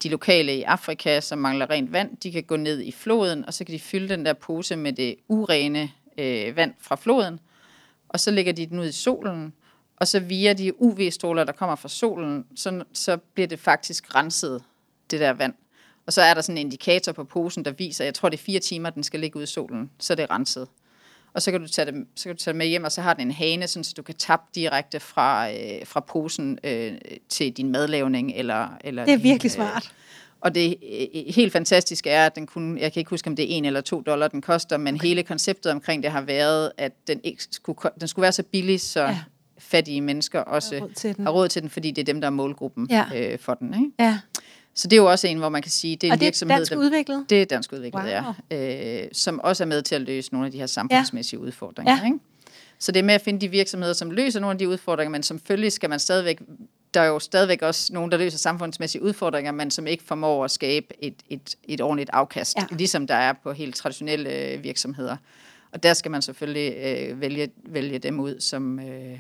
[0.03, 3.55] de lokale i Afrika, som mangler rent vand, de kan gå ned i floden, og
[3.55, 7.41] så kan de fylde den der pose med det urene øh, vand fra floden,
[8.09, 9.53] og så lægger de den ud i solen,
[9.97, 14.63] og så via de UV-stråler, der kommer fra solen, så, så bliver det faktisk renset,
[15.11, 15.55] det der vand.
[16.07, 18.43] Og så er der sådan en indikator på posen, der viser, jeg tror det er
[18.43, 20.69] fire timer, den skal ligge ude i solen, så er det renset.
[21.35, 23.01] Og så kan du tage det, så kan du tage det med hjem, og så
[23.01, 26.93] har den en hane, sådan, så du kan tappe direkte fra, øh, fra posen øh,
[27.29, 28.33] til din madlavning.
[28.37, 29.93] Eller, eller det er din, virkelig øh, smart.
[30.41, 33.53] Og det øh, helt fantastiske er, at den kunne, jeg kan ikke huske, om det
[33.53, 35.07] er en eller to dollar, den koster, men okay.
[35.07, 38.81] hele konceptet omkring det har været, at den, ikke skulle, den skulle være så billig,
[38.81, 39.19] så ja
[39.59, 42.21] fattige mennesker også har råd til den, har råd til den fordi det er dem,
[42.21, 43.05] der er målgruppen ja.
[43.17, 43.75] øh, for den.
[43.75, 43.91] Ikke?
[43.99, 44.19] Ja.
[44.75, 46.27] Så det er jo også en, hvor man kan sige, det er en Og det
[46.27, 47.27] er virksomhed, dansk der, udviklet?
[47.31, 48.33] det er dansk udviklet, Wow.
[48.51, 49.03] ja.
[49.03, 51.47] Øh, som også er med til at løse nogle af de her samfundsmæssige ja.
[51.47, 51.99] udfordringer.
[52.01, 52.05] Ja.
[52.07, 52.19] Ikke?
[52.79, 55.23] Så det er med at finde de virksomheder, som løser nogle af de udfordringer, men
[55.23, 56.41] selvfølgelig skal man stadigvæk,
[56.95, 60.51] der er jo stadigvæk også nogen, der løser samfundsmæssige udfordringer, men som ikke formår at
[60.51, 62.67] skabe et, et, et ordentligt afkast, Ja.
[62.71, 62.77] ja.
[62.77, 65.17] ligesom der er på helt traditionelle øh, virksomheder.
[65.73, 69.19] Og der skal man selvfølgelig øh, vælge, vælge dem ud, som, øh,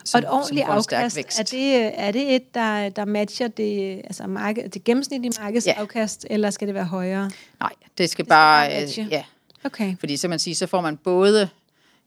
[0.00, 1.38] Og som, et ordentligt afkast, vækst.
[1.40, 6.34] er det, er det et, der, der matcher det, altså marked, det gennemsnitlige markedsafkast, ja.
[6.34, 7.30] eller skal det være højere?
[7.60, 9.02] Nej, det skal bare bare, matche.
[9.02, 9.24] øh, ja,
[9.64, 9.96] Okay.
[10.00, 11.48] Fordi så, man sige, så får man både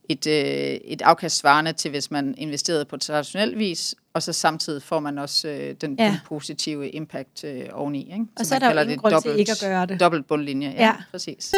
[0.10, 0.34] et, øh,
[0.84, 5.17] et afkast svarende til, hvis man investerede på traditionel vis, og så samtidig får man
[5.17, 6.06] også øh, den, Ja.
[6.06, 8.00] den positive impact øh, oveni.
[8.13, 8.26] Ikke?
[8.39, 10.00] Og så er man der jo ingen grund til ikke at gøre det.
[10.00, 10.86] Dobbelt bundlinje, Ja.
[10.86, 10.93] ja.
[11.12, 11.54] præcis.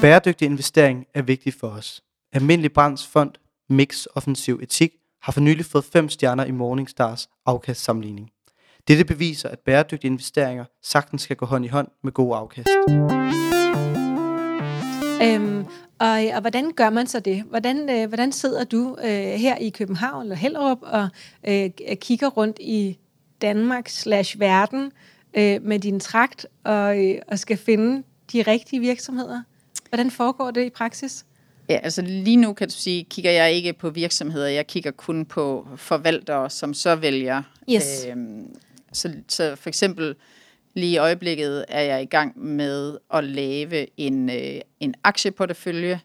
[0.00, 2.02] Bæredygtig investering er vigtig for os.
[2.32, 3.30] Almindelig Brands Fond
[3.68, 8.30] Mix Offensiv Etik har for nylig fået 5 stjerner i Morningstars afkastsammenligning.
[8.88, 12.68] Dette beviser, at bæredygtige investeringer sagtens skal gå hånd i hånd med gode afkast.
[15.22, 15.64] Øhm,
[15.98, 17.42] og, og hvordan gør man så det?
[17.42, 21.08] Hvordan, øh, hvordan sidder du øh, her i København eller Hellerup og
[21.48, 22.98] øh, kigger rundt i
[23.42, 24.92] Danmark slash verden
[25.34, 29.42] øh, med din trakt og, øh, og skal finde de rigtige virksomheder?
[29.88, 31.24] Hvordan foregår det i praksis?
[31.68, 35.26] Ja, altså lige nu kan du sige, kigger jeg ikke på virksomheder, jeg kigger kun
[35.26, 37.42] på forvaltere, som så vælger.
[37.70, 38.06] Yes.
[38.08, 38.54] Øhm,
[38.92, 40.14] så, så for eksempel
[40.74, 46.00] lige i øjeblikket er jeg i gang med at lave en, øh, en aktieportefølje,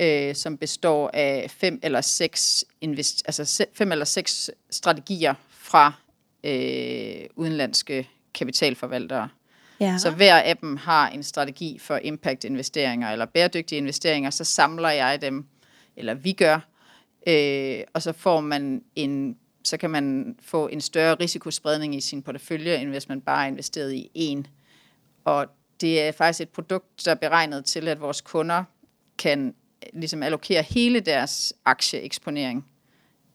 [0.00, 5.92] øh, som består af fem eller seks, invest, altså fem eller seks strategier fra
[6.44, 9.28] øh, udenlandske kapitalforvaltere.
[9.80, 9.98] Ja.
[9.98, 15.22] Så hver af dem har en strategi for impact-investeringer eller bæredygtige investeringer, så samler jeg
[15.22, 15.46] dem,
[15.96, 16.60] eller vi gør,
[17.26, 22.22] øh, og så får man en, så kan man få en større risikospredning i sin
[22.22, 24.46] portefølje, end hvis man bare er investeret i en.
[25.24, 25.46] Og
[25.80, 28.64] det er faktisk et produkt, der er beregnet til, at vores kunder
[29.18, 32.66] kan øh, ligesom allokere hele deres aktieeksponering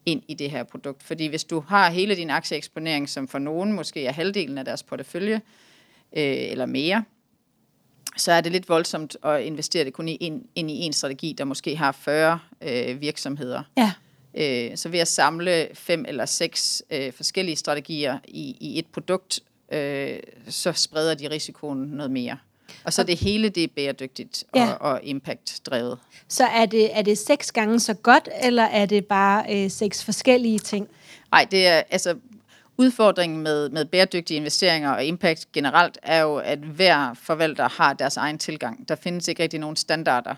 [0.05, 1.03] ind i det her produkt.
[1.03, 4.83] Fordi hvis du har hele din aktieeksponering, som for nogen måske er halvdelen af deres
[4.83, 5.41] portefølje,
[6.17, 7.03] øh, eller mere,
[8.17, 11.35] så er det lidt voldsomt at investere det kun i en, ind i en strategi,
[11.37, 13.63] der måske har 40 øh, virksomheder.
[13.77, 13.91] ja.
[14.37, 19.39] Øh, så ved at samle fem eller seks øh, forskellige strategier i, i et produkt,
[19.71, 20.19] øh,
[20.49, 22.37] så spreder de risikoen noget mere.
[22.83, 24.71] Og så er det hele det er bæredygtigt og, Ja.
[24.71, 25.97] og impact-drevet.
[26.27, 30.03] Så er det, er det seks gange så godt, eller er det bare øh, seks
[30.03, 30.87] forskellige ting?
[31.31, 32.15] Nej, det er altså
[32.77, 38.17] udfordringen med, med bæredygtige investeringer og impact generelt er jo, at hver forvalter har deres
[38.17, 38.87] egen tilgang.
[38.89, 40.35] Der findes ikke rigtig nogen standarder.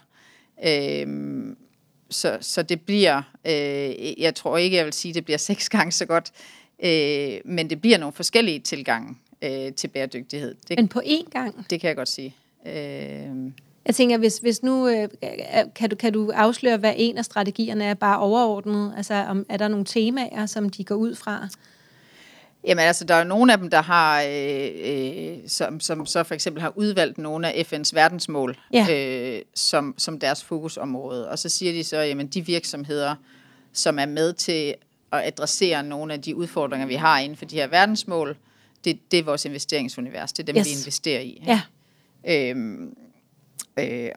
[0.65, 1.57] Øhm,
[2.09, 5.91] så, så det bliver, øh, jeg tror ikke, jeg vil sige, det bliver seks gange
[5.91, 6.31] så godt,
[6.83, 10.55] øh, men det bliver nogle forskellige tilgange øh, til bæredygtighed.
[10.67, 11.65] Det, Men på én gang?
[11.69, 12.35] det kan jeg godt sige.
[12.65, 12.73] Øh,
[13.85, 15.09] Jeg tænker, hvis, hvis nu, øh,
[15.75, 18.93] kan, du, kan du afsløre, hvad en af strategierne er bare overordnet?
[18.97, 21.47] Altså, om, er der nogle temaer, som de går ud fra?
[22.67, 26.23] Jamen altså, der er jo nogle af dem, der har, øh, øh, som, som så
[26.23, 28.87] for eksempel har udvalgt nogle af FN's verdensmål Ja.
[28.91, 31.29] øh, som, som deres fokusområde.
[31.29, 33.15] Og så siger de så, jamen de virksomheder,
[33.73, 34.73] som er med til
[35.11, 38.37] at adressere nogle af de udfordringer, vi har inden for de her verdensmål,
[38.85, 40.33] det, det er vores investeringsunivers.
[40.33, 40.65] Det er dem, Yes.
[40.67, 41.43] vi investerer i.
[41.47, 41.61] Ja.
[42.27, 42.95] Øhm,
[43.79, 44.09] øh,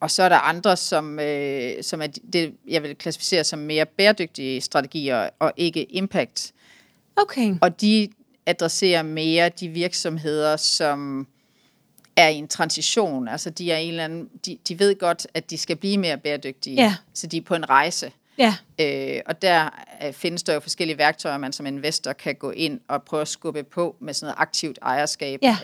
[0.00, 3.86] og så er der andre, som, øh, som er det, jeg vil klassificere som mere
[3.86, 6.52] bæredygtige strategier og ikke impact.
[7.20, 7.54] Okay.
[7.62, 8.08] Og de
[8.46, 11.26] adresserer mere de virksomheder, som
[12.16, 13.28] er i en transition.
[13.28, 16.18] Altså de er en eller anden, de, de ved godt, at de skal blive mere
[16.18, 16.76] bæredygtige.
[16.76, 16.94] Ja.
[17.14, 18.12] Så de er på en rejse.
[18.40, 18.54] Ja.
[18.80, 19.68] Øh, og der
[20.06, 23.28] øh, findes der jo forskellige værktøjer, man som investor kan gå ind og prøve at
[23.28, 25.56] skubbe på med sådan noget aktivt ejerskab, Ja.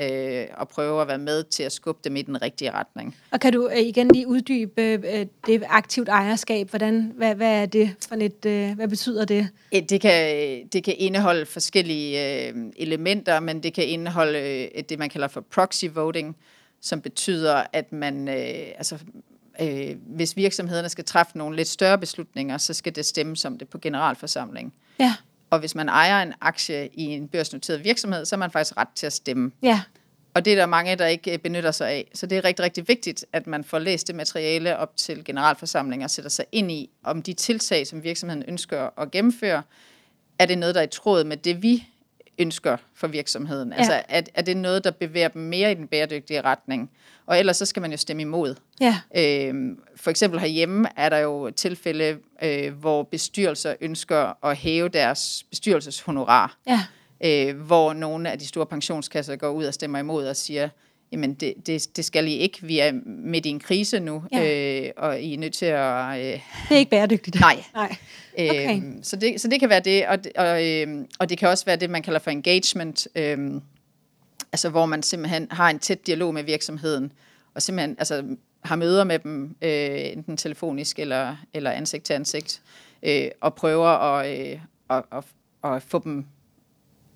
[0.43, 3.17] øh, og prøve at være med til at skubbe dem i den rigtige retning.
[3.31, 6.71] Og kan du øh, igen lige uddybe øh, det aktivt ejerskab?
[6.71, 8.15] Hvordan, hvad, hvad er det for
[8.47, 9.49] øh, hvad betyder det?
[9.73, 12.19] Det kan, det kan indeholde forskellige
[12.81, 16.37] elementer, men det kan indeholde det, man kalder for proxy voting,
[16.81, 18.35] som betyder, at man, øh,
[18.79, 18.99] altså,
[19.61, 23.69] øh, hvis virksomhederne skal træffe nogle lidt større beslutninger, så skal det stemmes om det
[23.69, 24.75] på generalforsamling.
[25.01, 25.15] Ja.
[25.51, 28.89] Og hvis man ejer en aktie i en børsnoteret virksomhed, så har man faktisk ret
[28.95, 29.53] til at stemme.
[29.63, 29.83] Ja.
[30.35, 32.11] Og det er der mange, der ikke øh, benytter sig af.
[32.15, 36.05] Så det er rigtig, rigtig vigtigt, at man får læst det materiale op til generalforsamling
[36.05, 39.63] og sætter sig ind i, om de tiltag, som virksomheden ønsker at gennemføre,
[40.39, 41.87] er det noget, der er i tråd med det, vi
[42.39, 43.69] ønsker for virksomheden.
[43.73, 43.77] Ja.
[43.79, 46.91] Altså, er, er det noget, der bevæger dem mere i den bæredygtige retning?
[47.27, 48.55] Og ellers så skal man jo stemme imod.
[48.81, 48.99] Ja.
[49.17, 55.45] Øhm, for eksempel herhjemme er der jo tilfælde, øh, hvor bestyrelser ønsker at hæve deres
[55.51, 56.81] bestyrelseshonorar, Ja.
[57.25, 60.69] øh, hvor nogle af de store pensionskasser går ud og stemmer imod og siger,
[61.17, 64.81] jamen det, det, det skal I ikke, vi er midt i en krise nu, Ja.
[64.87, 66.19] øh, og I er nødt til at...
[66.19, 67.41] Øh, Det er ikke bæredygtigt.
[67.41, 67.97] nej, Nej.
[68.39, 68.77] Okay.
[68.77, 71.49] Øhm, så, det, så det kan være det, og, det- og, øhm, og det kan
[71.49, 73.61] også være det, man kalder for engagement, øhm,
[74.53, 77.13] altså hvor man simpelthen har en tæt dialog med virksomheden,
[77.55, 78.25] og simpelthen altså,
[78.65, 82.63] har møder med dem, øh, enten telefonisk eller, eller ansigt til ansigt,
[83.03, 84.59] øh, og prøver at, øh,
[84.91, 85.25] at, at,
[85.73, 86.25] at få dem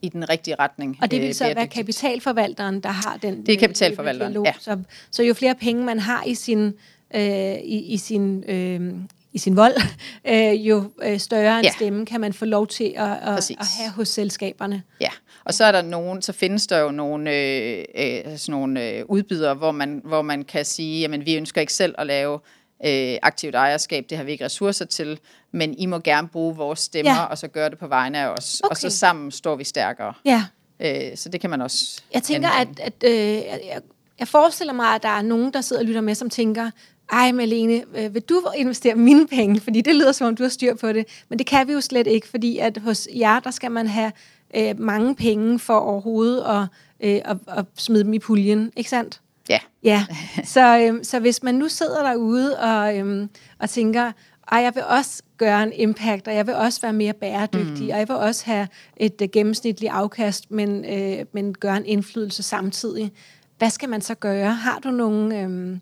[0.02, 0.98] i den rigtige retning.
[1.02, 4.44] Og det øh, vil så være kapitalforvalteren, der har den Det er øh, kapitalforvalteren, dialog.
[4.46, 4.52] ja.
[4.60, 4.78] Så,
[5.10, 6.72] så jo flere penge man har i sin,
[7.14, 8.92] øh, i, i sin, øh,
[9.32, 9.74] i sin vold,
[10.32, 11.70] øh, jo øh, større en Ja.
[11.70, 13.56] stemme kan man få lov til at, at, Præcis.
[13.60, 14.82] at have hos selskaberne.
[15.00, 15.10] Ja,
[15.44, 19.04] og så er der nogen, så findes der jo nogle, øh, øh, sådan nogle øh,
[19.08, 22.38] udbydere, hvor man, hvor man kan sige, jamen vi ønsker ikke selv at lave
[22.86, 25.18] øh, aktivt ejerskab, det har vi ikke ressourcer til,
[25.52, 27.24] men I må gerne bruge vores stemmer, Ja.
[27.24, 28.70] og så gøre det på vegne af os, Okay.
[28.70, 30.12] og så sammen står vi stærkere.
[30.24, 30.44] Ja,
[30.82, 32.82] Øh, så det kan man også jeg tænker, anvende.
[32.82, 33.80] at, at øh, jeg, jeg-
[34.18, 36.70] jeg forestiller mig, at der er nogen, der sidder og lytter med, som tænker,
[37.12, 39.60] ej Malene, øh, vil du investere mine penge?
[39.60, 41.06] Fordi det lyder som om, du har styr på det.
[41.28, 44.12] Men det kan vi jo slet ikke, fordi at hos jer, der skal man have
[44.56, 46.62] øh, mange penge for overhovedet at,
[47.00, 49.20] øh, at, at smide dem i puljen, ikke sandt?
[49.50, 50.06] Ja, Ja,
[50.44, 54.12] så, øhm, så hvis man nu sidder derude og, øhm, og tænker,
[54.52, 57.90] ej, jeg vil også gøre en impact, og jeg vil også være mere bæredygtig, mm.
[57.90, 62.42] og jeg vil også have et uh, gennemsnitligt afkast, men, øh, men gøre en indflydelse
[62.42, 63.12] samtidig.
[63.58, 64.54] Hvad skal man så gøre?
[64.54, 65.80] Har du nogle, øhm,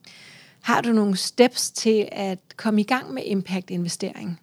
[0.61, 4.41] har du nogle steps til at komme i gang med impact-investering?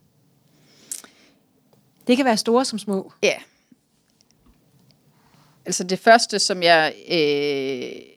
[2.07, 3.13] Det kan være store som små.
[3.23, 3.35] Ja.
[5.65, 8.14] Altså det første, som jeg, øh,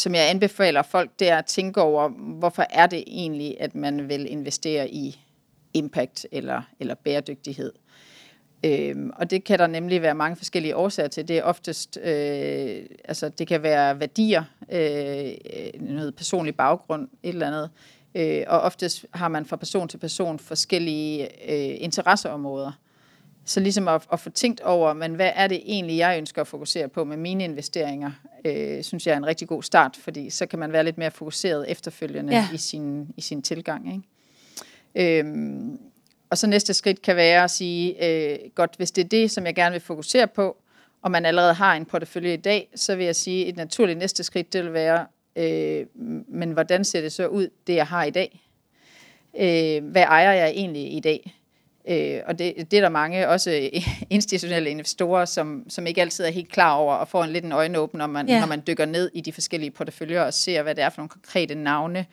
[0.00, 4.08] som jeg anbefaler folk, det er at tænke over, hvorfor er det egentlig, at man
[4.08, 5.20] vil investere i
[5.74, 7.72] impact eller, eller bæredygtighed.
[8.64, 11.28] Øhm, og det kan der nemlig være mange forskellige årsager til.
[11.28, 17.28] Det er oftest, øh, altså det kan være værdier, øh, øh noget personlig baggrund, et
[17.28, 17.70] eller andet.
[18.14, 22.72] Øh, og oftest har man fra person til person forskellige øh, interesseområder.
[23.50, 26.46] Så ligesom at, at få tænkt over, men hvad er det egentlig, jeg ønsker at
[26.46, 28.10] fokusere på med mine investeringer,
[28.44, 31.10] øh, synes jeg er en rigtig god start, fordi så kan man være lidt mere
[31.10, 32.48] fokuseret efterfølgende Ja.
[32.54, 34.02] i, sin, i sin tilgang.
[34.94, 35.18] Ikke?
[35.18, 35.78] Øhm,
[36.30, 39.46] og så næste skridt kan være at sige, øh, godt, hvis det er det, som
[39.46, 40.56] jeg gerne vil fokusere på,
[41.02, 44.24] og man allerede har en portefølje i dag, så vil jeg sige, et naturligt næste
[44.24, 45.86] skridt, det vil være, øh,
[46.28, 48.40] men hvordan ser det så ud, det jeg har i dag?
[49.40, 51.39] Øh, hvad ejer jeg egentlig i dag?
[51.88, 53.50] Øh, og det, det er der mange, også
[54.10, 57.52] institutionelle investorer, som, som ikke altid er helt klar over, og får en lidt en
[57.52, 58.40] øjenåben, når man, ja.
[58.40, 61.08] når man dykker ned i de forskellige porteføljer og ser, hvad det er for nogle
[61.08, 62.06] konkrete navne.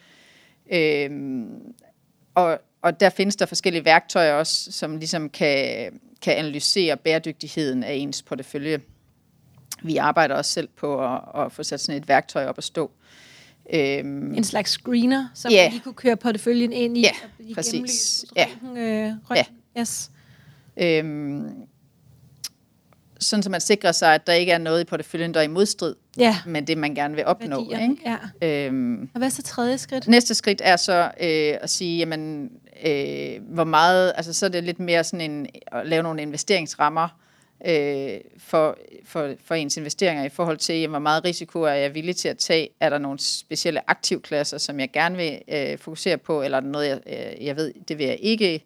[0.71, 1.10] Øh,
[2.36, 7.93] og, og der findes der forskellige værktøjer også, som ligesom kan, kan analysere bæredygtigheden af
[7.93, 8.82] ens portefølje.
[9.84, 12.91] Vi arbejder også selv på at, at få sat sådan et værktøj op at stå.
[13.73, 15.69] Øhm, En slags screener, som Ja.
[15.69, 17.01] lige kunne køre porteføljen ind i.
[17.01, 17.10] Ja,
[17.49, 18.25] og præcis.
[18.36, 18.47] Ja.
[18.77, 19.56] øh, røntgen.
[19.80, 20.10] Yes.
[20.77, 21.49] øhm,
[23.19, 25.47] sådan så man sikrer sig, at der ikke er noget i porteføljen, der er i
[25.47, 27.69] modstrid Ja, med det, man gerne vil opnå.
[27.69, 27.89] værdier.
[27.91, 28.17] Ikke?
[28.41, 28.65] Ja.
[28.65, 30.08] Øhm, Og hvad er så tredje skridt?
[30.08, 32.51] Næste skridt er så øh, at sige, jamen,
[32.86, 37.08] øh, hvor meget, altså så er det lidt mere sådan en, at lave nogle investeringsrammer
[37.65, 41.96] øh, for, for, for ens investeringer i forhold til, jamen, hvor meget risiko er jeg
[41.96, 42.70] villig til at tage?
[42.80, 46.67] Er der nogle specielle aktivklasser, som jeg gerne vil øh, fokusere på, eller er der
[46.67, 48.63] noget, jeg, øh, jeg ved, det vil jeg ikke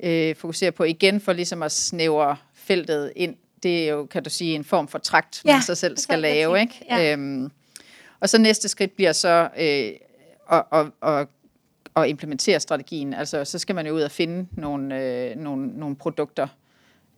[0.00, 0.84] øh, fokusere på?
[0.84, 3.36] Igen for ligesom at snævre feltet ind.
[3.62, 6.02] Det er jo, kan du sige, en form for trakt, man Ja, så selv det
[6.02, 6.60] skal lave.
[6.60, 6.84] Ikke?
[6.90, 7.12] ja.
[7.12, 7.50] Øhm,
[8.20, 9.92] og så næste skridt bliver så øh,
[10.52, 11.28] at, at, at,
[11.96, 13.14] at implementere strategien.
[13.14, 16.48] Altså, så skal man jo ud og finde nogle, øh, nogle, nogle produkter.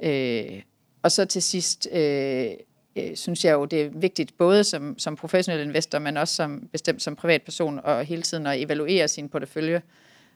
[0.03, 0.63] Øh,
[1.09, 2.51] og så til sidst øh,
[2.97, 6.69] øh, synes jeg jo, det er vigtigt, både som, som professionel investor, men også som
[6.73, 9.83] bestemt som privatperson, og hele tiden at evaluere sin portefølje.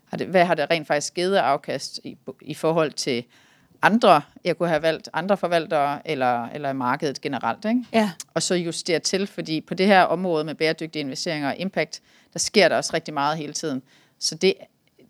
[0.05, 3.25] Har det, hvad har det rent faktisk givet af afkast i, i forhold til
[3.83, 7.85] andre, jeg kunne have valgt andre forvaltere, eller, eller markedet generelt, ikke?
[7.93, 12.03] Ja, og så justere til, fordi på det her område med bæredygtige investeringer og impact,
[12.33, 13.83] der sker der også rigtig meget hele tiden.
[14.19, 14.55] Så det,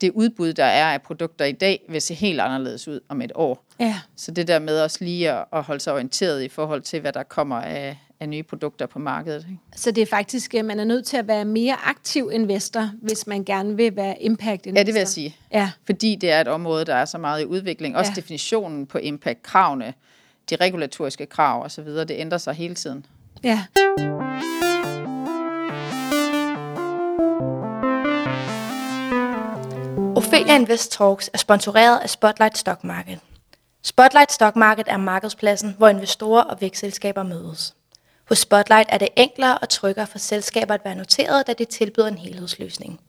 [0.02, 3.32] det udbud, der er af produkter i dag, vil se helt anderledes ud om et
[3.34, 3.64] år.
[3.80, 4.00] ja.
[4.16, 7.12] Så det der med også lige at, at holde sig orienteret i forhold til, hvad
[7.12, 9.46] der kommer af, af nye produkter på markedet.
[9.50, 9.60] Ikke?
[9.76, 13.26] Så det er faktisk, at man er nødt til at være mere aktiv investor, hvis
[13.26, 14.80] man gerne vil være impact investor.
[14.80, 15.36] Ja, det vil jeg sige.
[15.52, 17.96] Ja, Fordi det er et område, der er så meget i udvikling.
[17.96, 18.12] Også Ja.
[18.16, 18.20] ja.
[18.20, 19.94] definitionen på impact-kravene,
[20.50, 23.06] de regulatoriske krav osv., det ændrer sig hele tiden.
[23.44, 23.62] Ja.
[30.16, 33.18] Ophelia Invest Talks er sponsoreret af Spotlight Stock Market.
[33.82, 37.74] Spotlight Stock Market er markedspladsen, hvor investorer og vækstselskaber mødes.
[38.28, 42.08] Hos Spotlight er det enklere og tryggere for selskaber at være noteret, da det tilbyder
[42.08, 43.00] en helhedsløsning.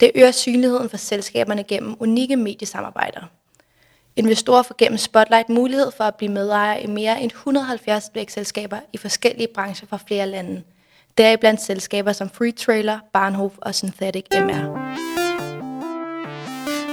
[0.00, 3.22] Det øger synligheden for selskaberne gennem unikke mediesamarbejder.
[4.16, 8.98] Investorer får gennem Spotlight mulighed for at blive medejer i mere end 170 vækstselskaber i
[8.98, 10.62] forskellige brancher fra flere lande.
[11.18, 15.13] Deriblandt selskaber som Free Trailer, Barnhof og Synthetic MR.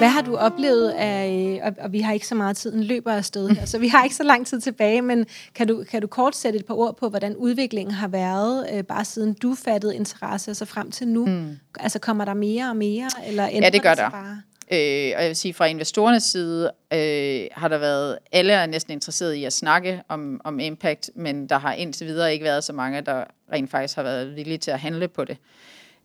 [0.02, 3.14] Hvad har du oplevet af, og, og vi har ikke så meget tid, en løber
[3.14, 6.08] afsted her, så vi har ikke så lang tid tilbage, men kan du, kan du
[6.08, 9.96] kort sætte et par ord på, hvordan udviklingen har været, øh, bare siden du fattede
[9.96, 11.26] interesse, altså frem til nu?
[11.26, 11.58] Mm.
[11.80, 14.10] Altså kommer der mere og mere, eller Ja, det gør der.
[14.10, 14.42] Bare?
[14.74, 18.94] Øh, og jeg vil sige, fra investorernes side øh, har der været, alle er næsten
[18.94, 22.74] interesseret i at snakke om, om impact, men der har indtil videre ikke været så
[22.74, 25.38] mange, der rent faktisk har været villige til at handle på det.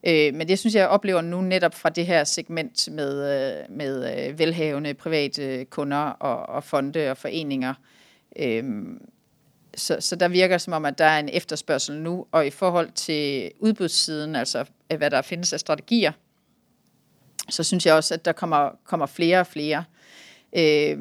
[0.03, 3.13] Øh, men det synes jeg, jeg oplever nu netop fra det her segment med,
[3.59, 7.73] øh, med øh, velhavende private øh, kunder og, og fonde og foreninger.
[8.39, 8.63] Øh,
[9.75, 12.91] så, så der virker som om, at der er en efterspørgsel nu, og i forhold
[12.91, 16.11] til udbudssiden, altså øh, hvad der findes af strategier,
[17.49, 19.83] så synes jeg også, at der kommer, kommer flere og flere.
[20.57, 20.97] Øh,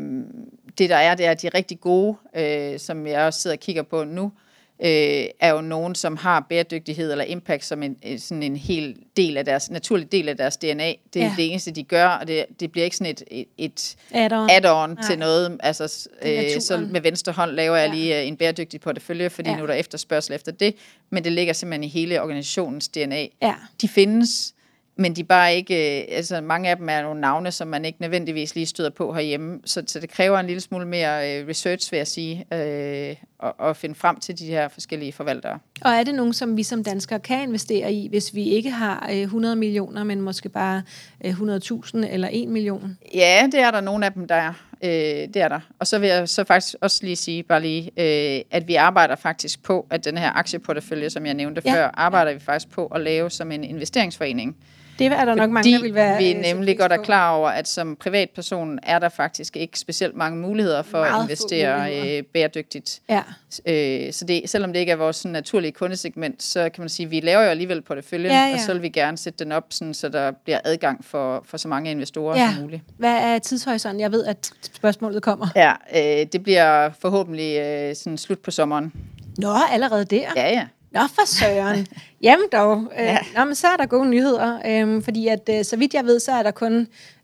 [0.78, 3.82] det der er, det er de rigtig gode, øh, som jeg også sidder og kigger
[3.82, 4.45] på nu, øh,
[4.78, 9.44] er jo nogen, som har bæredygtighed eller impact som en, sådan en hel del af
[9.44, 10.92] deres, naturlig del af deres DNA.
[11.14, 11.34] Det er ja.
[11.36, 15.18] det eneste, de gør, og det, det bliver ikke sådan et, et, add-on, add til
[15.18, 15.58] noget.
[15.62, 17.94] Altså, øh, så med venstre hånd laver jeg ja.
[17.94, 19.56] lige øh, en bæredygtig portefølje, fordi ja.
[19.56, 20.74] nu er der efterspørgsel efter det,
[21.10, 23.26] men det ligger simpelthen i hele organisationens DNA.
[23.42, 23.54] Ja.
[23.80, 24.54] De findes,
[24.98, 28.00] men de bare ikke, øh, altså mange af dem er nogle navne, som man ikke
[28.00, 31.92] nødvendigvis lige støder på herhjemme, så, så det kræver en lille smule mere øh, research,
[31.92, 35.58] vil jeg sige, øh, at, at finde frem til de her forskellige forvaltere.
[35.80, 39.08] Og er det nogen, som vi som danskere kan investere i, hvis vi ikke har
[39.10, 40.82] øh, 100 millioner, men måske bare
[41.24, 42.98] øh, 100.000 eller 1 million?
[43.14, 44.52] Ja, det er der nogle af dem, der er.
[44.84, 44.90] Øh,
[45.34, 45.60] det er der.
[45.78, 49.16] Og så vil jeg så faktisk også lige sige, bare lige, øh, at vi arbejder
[49.16, 51.74] faktisk på, at den her aktieportefølje, som jeg nævnte ja.
[51.74, 54.56] før, arbejder vi faktisk på at lave som en investeringsforening.
[54.98, 56.18] Det er der nok mange, der vil være...
[56.18, 60.16] vi øh, nemlig godt er klar over, at som privatperson er der faktisk ikke specielt
[60.16, 63.00] mange muligheder for Meget at investere øh, bæredygtigt.
[63.08, 63.22] Ja.
[63.66, 67.04] Øh, så det, selvom det ikke er vores sådan, naturlige kundesegment, så kan man sige,
[67.04, 68.54] at vi laver jo alligevel porteføljen, ja, ja.
[68.54, 71.56] og så vil vi gerne sætte den op, sådan, så der bliver adgang for, for
[71.56, 72.52] så mange investorer ja.
[72.54, 72.82] som muligt.
[72.98, 74.00] Hvad er tidshorisonten?
[74.00, 75.46] Jeg ved, at spørgsmålet kommer.
[75.56, 78.92] Ja, øh, det bliver forhåbentlig øh, sådan slut på sommeren.
[79.38, 80.28] Nå, allerede der?
[80.36, 80.66] Ja, ja.
[80.96, 81.86] Nå for søren.
[82.22, 82.92] Jamen dog.
[82.98, 83.18] Øh, ja.
[83.36, 84.58] Nå, men så er der gode nyheder.
[84.66, 86.74] Øh, fordi at, øh, så vidt jeg ved, så er der kun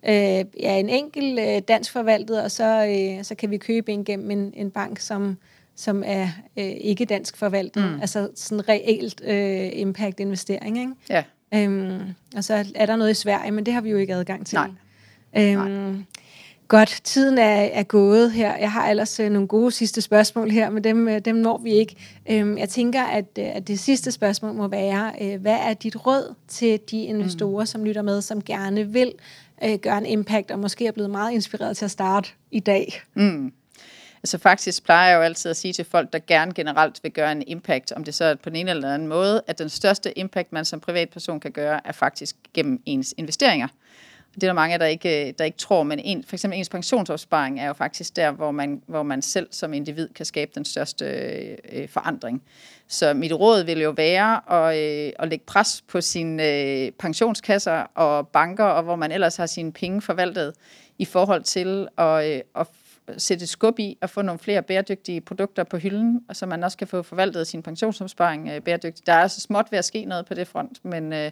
[0.09, 0.15] øh,
[0.61, 4.31] ja, en enkelt øh, dansk forvaltet, og så, øh, så kan vi købe en gennem
[4.31, 5.39] en, en bank, som,
[5.77, 7.85] som er øh, ikke dansk forvaltet.
[7.85, 8.01] Mm.
[8.01, 10.79] Altså sådan reelt øh, impact-investering.
[10.79, 10.93] Ikke?
[11.11, 11.23] Ja.
[11.55, 12.01] Øhm,
[12.37, 14.59] og så er der noget i Sverige, men det har vi jo ikke adgang til.
[14.59, 14.69] Nej.
[15.37, 15.93] Øhm, Nej.
[16.73, 18.57] Godt, tiden er, er gået her.
[18.57, 21.71] Jeg har ellers øh, nogle gode sidste spørgsmål her, men dem, øh, dem når vi
[21.71, 21.97] ikke.
[22.31, 26.07] Øhm, jeg tænker, at, øh, at det sidste spørgsmål må være, øh, hvad er dit
[26.07, 27.67] råd til de investorer, mm.
[27.67, 29.13] som lytter med, som gerne vil
[29.65, 33.03] øh, gøre en impact, og måske er blevet meget inspireret til at starte i dag?
[33.15, 33.53] Mm.
[34.23, 37.33] Altså faktisk plejer jeg jo altid at sige til folk, der gerne generelt vil gøre
[37.33, 40.19] en impact, om det så er på den ene eller anden måde, at den største
[40.19, 43.69] impact, man som privatperson kan gøre, er faktisk gennem ens investeringer.
[44.35, 46.68] Det er der mange, der ikke, øh, der ikke tror, men en, for eksempel ens
[46.68, 50.64] pensionsopsparing er jo faktisk der, hvor man, hvor man selv som individ kan skabe den
[50.64, 52.42] største øh, øh, forandring.
[52.88, 57.87] Så mit råd vil jo være at, øh, at lægge pres på sine øh, pensionskasser
[57.95, 60.55] og banker, og hvor man ellers har sine penge forvaltet,
[60.99, 62.66] i forhold til at, øh, at
[63.18, 66.79] sætte skub i at få nogle flere bæredygtige produkter på hylden, og så man også
[66.79, 69.07] kan få forvaltet sin pensionsopsparing øh, bæredygtigt.
[69.07, 71.31] Der er altså småt ved at ske noget på det front, men, øh,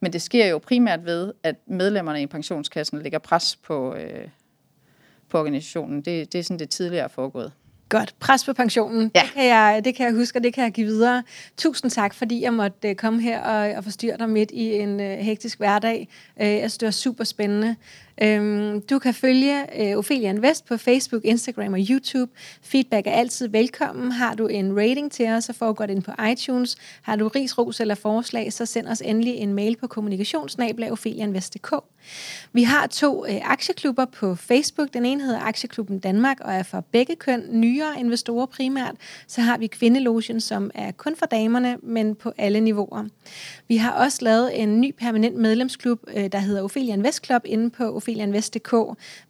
[0.00, 4.28] men det sker jo primært ved, at medlemmerne i pensionskassen lægger pres på, øh,
[5.28, 5.96] på organisationen.
[6.02, 7.52] Det, det er sådan, det tidligere er foregået.
[7.88, 8.14] Godt.
[8.20, 9.10] Pres på pensionen.
[9.14, 9.20] Ja.
[9.20, 11.22] Det, kan jeg, det kan jeg huske, og det kan jeg give videre.
[11.56, 15.00] Tusind tak, fordi jeg måtte øh, komme her og, og forstyrre dig midt i en
[15.00, 16.08] uh, hektisk hverdag.
[16.36, 17.76] Uh, jeg synes, det var super spændende.
[18.22, 22.32] Øhm, du kan følge øh, Ophelia Invest på Facebook, Instagram og YouTube.
[22.62, 24.12] Feedback er altid velkommen.
[24.12, 26.76] Har du en rating til os, så foregår den ind på iTunes.
[27.02, 31.74] Har du ris, ros eller forslag, så send os endelig en mail på kommunikationsnabla.ofelianvest.dk.
[32.52, 34.94] Vi har to øh, aktieklubber på Facebook.
[34.94, 37.42] Den ene hedder Aktieklubben Danmark og er for begge køn.
[37.50, 38.94] Nyere investorer primært.
[39.26, 43.04] Så har vi Kvindelogen, som er kun for damerne, men på alle niveauer.
[43.68, 47.70] Vi har også lavet en ny permanent medlemsklub, øh, der hedder Ophelia Invest Club, inde
[47.70, 48.72] på opheliainvest.dk,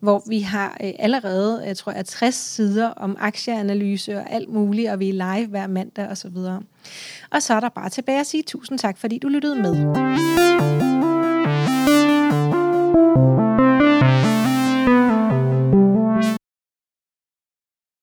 [0.00, 4.90] hvor vi har øh, allerede, jeg tror jeg, 60 sider om aktieanalyse og alt muligt,
[4.90, 6.36] og vi er live hver mandag osv.
[7.30, 10.97] Og så er der bare tilbage at sige tusind tak, fordi du lyttede med.